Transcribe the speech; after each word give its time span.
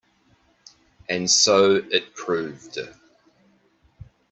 And 1.07 1.29
so 1.29 1.75
it 1.75 2.15
proved. 2.15 2.79